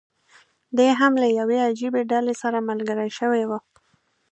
دی 0.77 0.89
هم 0.99 1.13
له 1.21 1.27
یوې 1.39 1.57
عجیبي 1.67 2.01
ډلې 2.11 2.33
سره 2.41 2.65
ملګری 2.69 3.09
شوی 3.17 3.43
و. 3.49 3.51